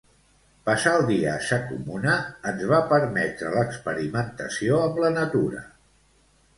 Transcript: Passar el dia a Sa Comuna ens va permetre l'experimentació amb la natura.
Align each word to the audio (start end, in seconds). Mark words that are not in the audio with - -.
Passar 0.69 0.93
el 0.99 1.05
dia 1.09 1.27
a 1.33 1.43
Sa 1.49 1.59
Comuna 1.67 2.17
ens 2.53 2.65
va 2.73 2.81
permetre 2.95 3.55
l'experimentació 3.59 4.85
amb 4.91 5.03
la 5.07 5.17
natura. 5.23 5.67